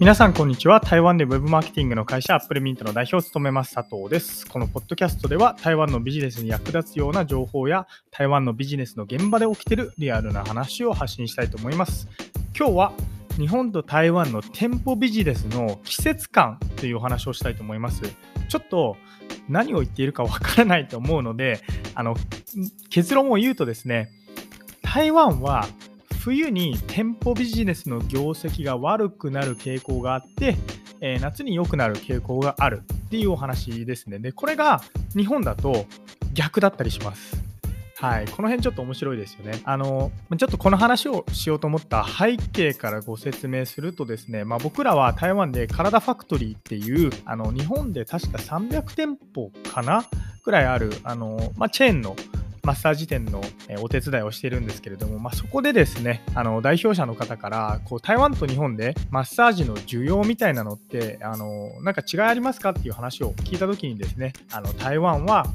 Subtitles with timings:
[0.00, 0.80] 皆さん、こんにちは。
[0.80, 4.46] 台湾で Web マーケティングの会社、アップルミントの代表を務めます佐藤です。
[4.46, 12.06] このポッドキャストでは、台湾のビジネスに役立つような情報や、台湾のビジネスの現場で起きているリアルな話を発信したいと思います。
[12.56, 12.92] 今日は、
[13.38, 18.02] 日本と台湾の店舗ビジネスの季節感というお話をしたいと思います。
[18.48, 18.96] ちょっと
[19.48, 21.60] 何を言っているかわからないと思うので、
[21.96, 22.14] あの
[22.88, 24.10] 結論を言うとですね、
[24.80, 25.66] 台湾は
[26.18, 30.56] 冬に店舗ビジネスの業績が悪くなる傾向があって、
[31.00, 34.18] えー、夏に良くなる傾向があるっていうお話ですね。
[34.18, 34.82] で、これが
[35.16, 35.86] 日本だと
[36.34, 37.48] 逆だったりします。
[38.00, 39.60] はい、この辺ちょっと面白いですよね。
[39.64, 50.04] あの、ちょっとこの話をしようと思った背景からご説明するとですね、まあ、僕らは台湾でカラダファクトリーっていう、あの、日本で確か300店舗かな
[50.44, 52.14] ぐらいある、あの、まあ、チェーンの
[52.62, 53.42] マッサージ店の
[53.80, 65.46] お手伝いをしているんですけれども、まあ、そこでですね、あの代表者の方からこう台湾と日本でマッサージの需要みたいなのってあのなんか違いありますかっていう話を聞いた時にですね、あの台湾は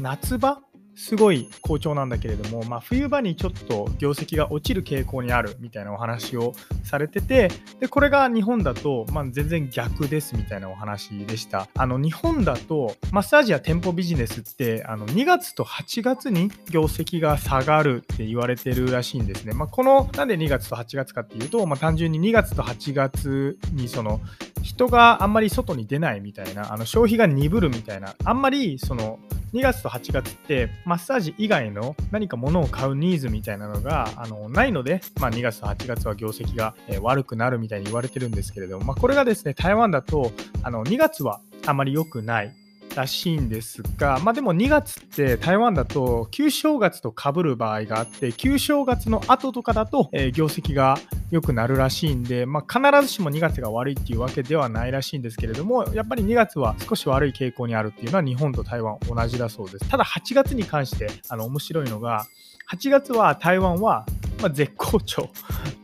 [0.00, 0.60] 夏場
[0.94, 6.52] すごい好調なんだけれども、まあ、冬場にちょっと業績が落ちる傾向にあるみたいなお話を
[6.84, 11.68] されててでこれが日本だと、まあ、全然逆ですみたいなお話でした。
[11.74, 24.20] あの日本だとマッサージや店舗ビジネスってあの2月と8月に業績が下がるって言われてるらしいんですね、まあ、このなんで2月と8月かっていうと、まあ、単純に2月と8月にその
[24.62, 29.18] 人があんまり外に出ないみたいなあの消費が鈍るみたいなあんまりその
[29.52, 42.61] 2月と8月ってマッサージ以外の何か物を買うニーズみたいなのがあのないので、まあ、2月と8月は業績が、悪くなるみたいに言われてるんですけれども、まあ、これがですね台湾だとあの2月はあまり良くない。
[42.94, 50.98] らしいんですが、まあ、でも2月って台湾だと旧正月とかぶる場合があって旧正月の後とかだと、えー、業績が
[51.30, 62.26] 良くなるらしいんで、まあ、必ずしも2月が悪いっていうわけではないらしいんですけれどもやっぱり2月は少し悪い傾向にあるっていうのは日本と台湾同じだそうですただ8月に関してあの面白いのが
[62.72, 64.06] 8月は台湾は、
[64.40, 65.28] ま、絶好調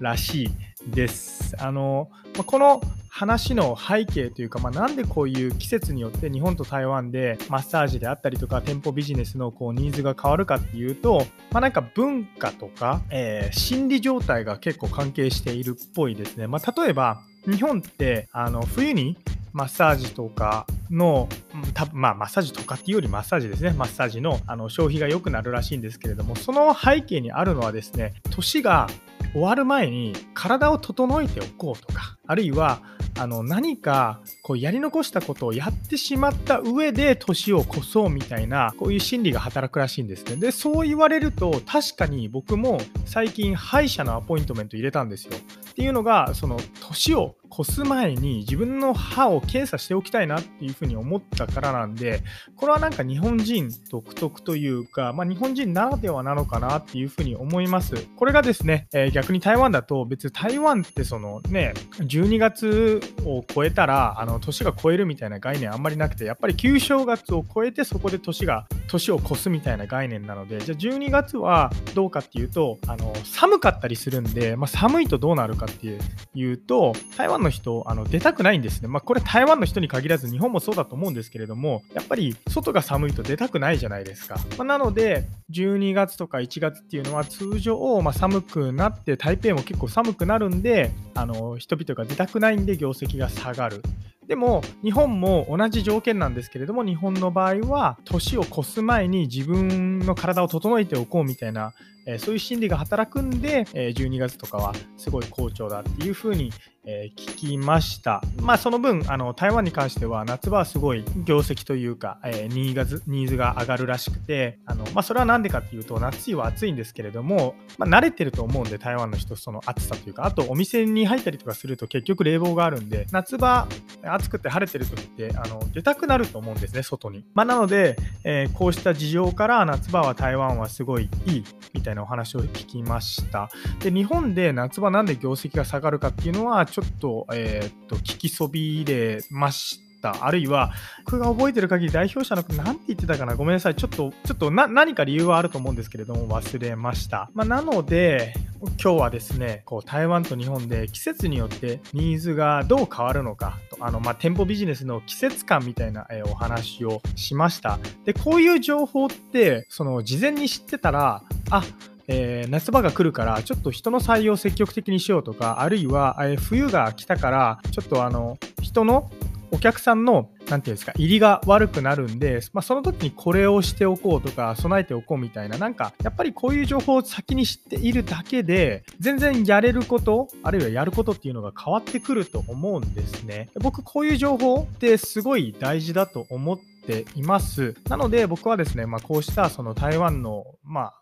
[0.00, 0.50] らしい
[0.90, 1.54] です。
[1.58, 2.08] あの
[2.46, 16.46] この話の背景というか、まあ、なんでこういう季節によって日本と台湾でマッサージであったりとか店舗ビジネスのこうニーズが変わるかっていうと、まあ、なんか文化とか、えー、心理状態が結構関係しているっぽいですね。
[16.46, 19.16] まあ、例えば日本ってあの冬に
[19.52, 21.28] マッサージとかの、
[21.74, 28.88] たまあ、マッサージとかっていうよりマッサージですね、マッサージのあの消費が良くなるらしいんですけれども、その背景にあるのはですね、年が
[29.32, 32.82] 終わる前に体を整えておこうとか、あるいは
[33.18, 40.36] あの何かこうやり残したことをやってしまった上で年を越そうみたいなこういう心理が働くらしいんですね。
[40.36, 45.32] でそう言われると確かに僕も最近歯医者のアポイントメント入れたんですよ。
[45.70, 52.22] っていうのがその年を越す前に自分の歯を検査しておきたいなっていうふうに思ったからなんで
[52.56, 57.96] これはなんか日本人独特というか、まあ、日本人ならではなのかなっていうふうに思います。
[58.16, 75.98] これがですね、えー、逆に台湾だと別に台湾ってそのね12月を超えたらあの年が超えるみたいな概念あんまりなくてやっぱり旧正月を超えてそこで年が年を越すみたいな概念なのでじゃあ12月はどうかっていうとあの寒かったりするんで、まあ、寒いとどうなるかって
[76.34, 93.82] いうと台湾の人あの出たくないんですね、まあ、これ台湾の人に限らず日本もそうだと思うんですけれどもやっぱり外が寒いと出たくないじゃないですか、まあ、なので12月とか1月っていうのは通常、ま寒くなって台北も結構寒くなるんであの人々が出たくないんで業績が下がる。
[94.28, 101.72] でも日本も同じ条件なんですけれども日本の場合は年を越す前に自分の体を整えておこうみたいな、
[102.06, 106.52] えー、そういう心理が働くんで、えー、12月とかはすごい好調だっていうふうに、
[106.84, 108.22] えー、聞きました。
[108.42, 123.66] まあその分あの台湾に関しては夏場はすごい業績というか、えニーズが上がるらしくてあの、まあ、それは何でかっていうと夏は暑いんですけれども、まあ、慣れてると思うんで台湾の人その暑さというかあとお店に入ったりとかすると結局冷房があるんで夏場
[124.02, 127.24] 暑くて晴れてる時ってあの出たくなると思うんですね外に。
[127.34, 133.50] まあ、なので、えー、こうした事情から夏場は台湾はすごいいいみたいなお話を聞きました。
[133.80, 139.87] で日本で夏場なんで業績が下がるかっていうのはちょっと,、えー、っと聞きそびれました。
[140.02, 140.72] あるいは、
[141.04, 143.34] 僕が覚えてる限り代表者の何て言ってたかな？
[143.36, 143.74] ごめんなさい。
[143.74, 147.30] ちょっと、ちょっと何か理由はあると思うんですけれども、忘れました。
[147.34, 157.78] まあ、なので、今日はですね、こう台湾と日本で季節によってニーズがどう変わるのか、あのまあ、店舗ビジネスの季節感みたいな、えお話をしました。
[158.04, 161.64] で、こういう情報って、その事前に知ってたら、あ
[162.10, 169.10] えー、夏場が来るからちょっと人の採用を積極的にしようとかあるいは、えー、冬が来たからちょっとあの人の
[169.50, 183.50] お客さんの、なんていうんですか、入りが悪くなるんで、まあ、その時にこれをしておこうとか、備えておこうみたいな、なんか、やっぱりこういう情報を先に知っているだけで、全然やれること、あるいはやることっていうのが変わってくると思うんですね。
[183.60, 187.74] 僕、こういう情報ってすごい大事だと思っています。
[187.88, 190.94] なので、僕はですね、まあ、こうしたその台湾の、まあ、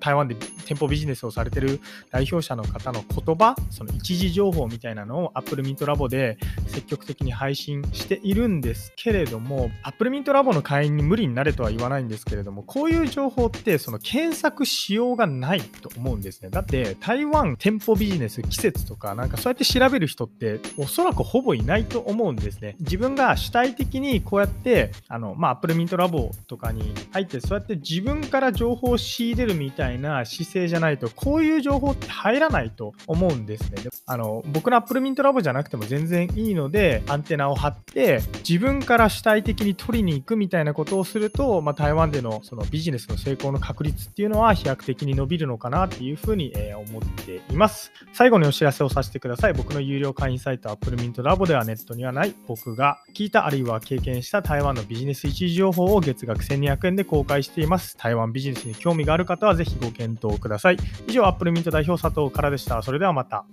[0.00, 1.80] 台湾で店舗ビジネスをされてる
[2.10, 6.36] 代表者の方の言葉、その一時情報みたいなのを Apple Mint Labo で
[6.72, 16.50] 積極的に配信しているんですけれども、Apple Mint Labo の会員に無理になれとは言わないんですけれども、こういう情報ってその検索しようがないと思うんですね。
[16.50, 22.76] だって台湾店舗ビジネス季節とかなんかそうやって調べる人っておそらくほぼいないと思うんですね。
[22.80, 33.82] 自分が主体的にこうやってあの、まあ、Apple Mint Labo とかに入ってそうやって自分から情報を仕入れるみたいな姿勢じゃないと、こういう情報って入らないと思うんですね。
[34.06, 47.92] あの僕の Apple Mint Labo じゃなくても全然いいのので、アンテナを張って、自分から主体的に取りに行くみたいなことをすると、まあ、台湾でのそのビジネスの成功の確率っていうのは飛躍的に伸びるのかなっていうふうに、え思っています。
[48.12, 49.52] 最後にお知らせをさせてください。
[49.52, 57.96] 僕の有料会員サイト Apple Mint Labo ではネットにはない僕が聞いたあるいは経験した台湾のビジネス一時情報を月額1200円で公開しています。
[57.96, 60.76] 台湾ビジネスに興味がある方はぜひご検討ください。
[61.06, 62.82] 以上、アップルミント代表佐藤からでした。
[62.82, 63.44] それではまた。